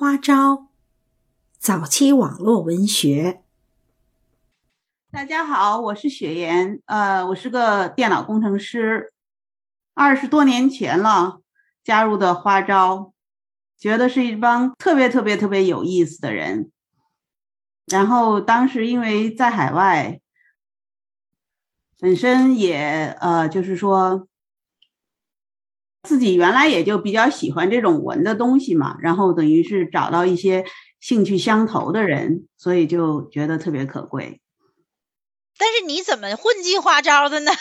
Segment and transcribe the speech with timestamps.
[0.00, 0.68] 花招，
[1.58, 3.42] 早期网络文学。
[5.10, 9.12] 大家好，我是雪岩，呃，我是个电脑工程师，
[9.94, 11.40] 二十多年前了
[11.82, 13.12] 加入的花招，
[13.76, 16.70] 觉得是一帮特别特别特别有意思的人。
[17.86, 20.20] 然后当时因为在海外，
[21.98, 24.27] 本身也呃，就是说
[26.08, 30.64] 自己原来也就比较喜欢这种文的东西嘛，然后等于是找到一些
[31.00, 34.40] 兴趣相投的人，所以就觉得特别可贵。
[35.58, 37.52] 但是你怎么混迹花招的呢？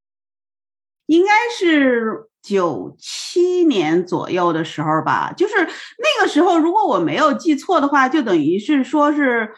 [1.04, 9.52] 应该是九七年左右的时候吧，就是那个时候，如果我没有记错的话，就等于是说是，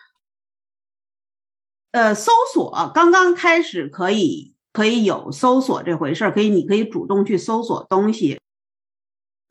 [1.93, 8.41] 呃，搜索刚刚开始可以可以有搜索这回事儿，可以你可以主动去搜索东西，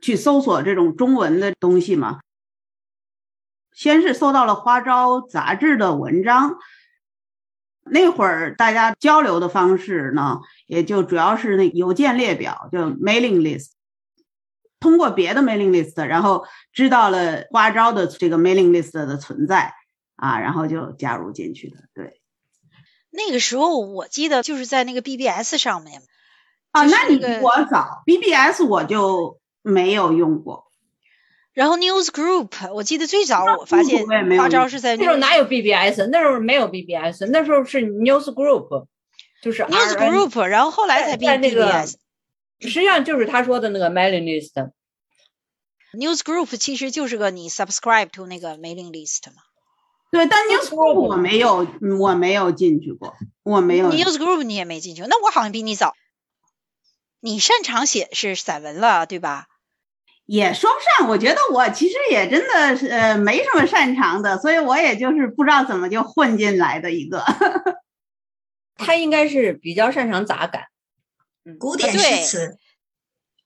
[0.01, 2.19] 去搜索这种中文的东西嘛。
[3.73, 6.57] 先是搜到了花招杂志的文章。
[7.89, 13.71] 那会儿大家交流的方式呢，也就主要是那邮件列表，就 mailing list。
[14.79, 19.73] 通过别的 mailing list，然后知道了花招的这个 mailing list 的存在
[20.17, 21.77] 啊，然后就加入进去的。
[21.93, 22.21] 对，
[23.09, 26.01] 那个时候我记得就是在那个 BBS 上面
[26.71, 30.65] 啊，那你比我早 BBS 我就没有用过。
[31.53, 34.05] 然后 News Group，我记得最早我发现
[34.37, 36.05] 花招是在那时候哪有 BBS？
[36.11, 38.85] 那时候没有 BBS，那时候是 News Group，
[39.41, 41.95] 就是 News Group，然后后来才变 BBS。
[42.59, 44.71] 实际上就是他说的那个 mailing list。
[45.93, 49.41] News Group 其实就是个你 subscribe to 那个 mailing list 嘛。
[50.17, 51.67] 对，但 News Group 我没有，
[51.99, 53.91] 我没有进去过，我没有。
[53.91, 55.93] News Group 你也没进去，那我好像比你早。
[57.19, 59.45] 你擅长写是散文了，对吧？
[60.25, 67.23] 也说不上，我觉得我其实也真的是呃没什么擅长的，所以我也就是不知道怎么就混进来的一个。
[68.73, 70.63] 他应该是比较擅长杂感，
[71.59, 72.57] 古典诗词，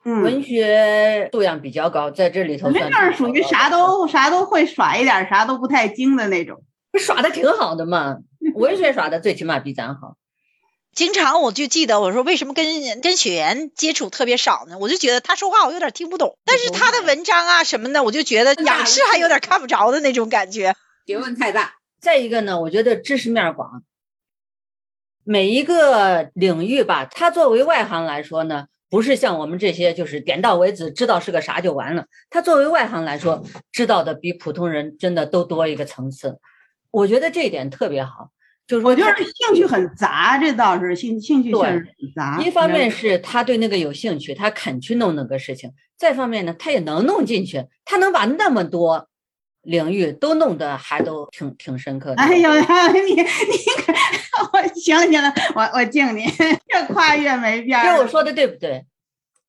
[0.03, 2.69] 嗯，文学素养比较高，在这里头。
[2.71, 6.63] 那是属于啥都啥都会耍一点，啥都不太精的那种。
[6.99, 8.17] 耍的挺好的嘛，
[8.55, 10.15] 文学耍的最起码比咱好。
[10.93, 12.65] 经常我就记得我说为什么跟
[12.99, 14.77] 跟雪原接触特别少呢？
[14.77, 20.75] 我就觉得他说话我有点听不懂，但是他的文章啊什么的，我就觉得仰视还有点看不着的那种感觉。
[21.05, 21.75] 学问太大。
[22.01, 23.83] 再一个呢，我觉得知识面广，
[25.23, 32.05] 每一个领域吧，他作为外行来说呢，不是像我们这些就是点到为止，知道是个啥就完了。
[32.29, 33.41] 他作为外行来说，
[33.71, 36.37] 知道的比普通人真的都多一个层次。
[36.91, 38.29] 我觉得这一点特别好。
[38.67, 42.39] 就是我就是兴趣很杂，这倒是兴兴趣确实很杂。
[42.41, 49.09] 一方面是他对那个有兴趣，他肯去弄那个事情；再方面呢，他也能弄进去，他能把那么多
[49.63, 52.21] 领域都弄得还都挺挺深刻的。
[52.21, 53.21] 哎呦，你 你，
[54.51, 56.23] 我行了行了，我我敬你，
[56.73, 57.83] 越跨越没边儿。
[57.95, 58.85] 这我说的对不对？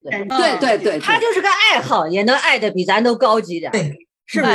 [0.02, 3.96] 对对对对，他就是个爱好，也能爱的比咱都高级点，对，
[4.26, 4.52] 是不是？